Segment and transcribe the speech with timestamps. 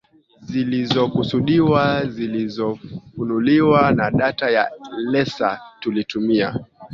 [0.41, 6.59] zilizokusudiwa zilizofunuliwa na data ya laser Tulitumia